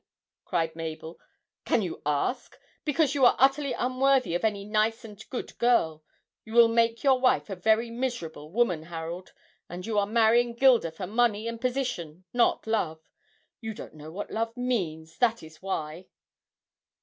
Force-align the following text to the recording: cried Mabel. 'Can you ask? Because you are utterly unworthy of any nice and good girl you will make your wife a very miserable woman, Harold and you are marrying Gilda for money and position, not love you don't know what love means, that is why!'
cried 0.45 0.75
Mabel. 0.75 1.19
'Can 1.63 1.83
you 1.83 2.01
ask? 2.07 2.57
Because 2.85 3.13
you 3.13 3.23
are 3.23 3.35
utterly 3.37 3.73
unworthy 3.73 4.33
of 4.33 4.43
any 4.43 4.65
nice 4.65 5.05
and 5.05 5.23
good 5.29 5.55
girl 5.59 6.03
you 6.43 6.53
will 6.53 6.67
make 6.69 7.03
your 7.03 7.19
wife 7.19 7.51
a 7.51 7.55
very 7.55 7.91
miserable 7.91 8.51
woman, 8.51 8.81
Harold 8.85 9.31
and 9.69 9.85
you 9.85 9.99
are 9.99 10.07
marrying 10.07 10.55
Gilda 10.55 10.89
for 10.89 11.05
money 11.05 11.47
and 11.47 11.61
position, 11.61 12.23
not 12.33 12.65
love 12.65 12.99
you 13.59 13.75
don't 13.75 13.93
know 13.93 14.09
what 14.09 14.31
love 14.31 14.57
means, 14.57 15.19
that 15.19 15.43
is 15.43 15.61
why!' 15.61 16.07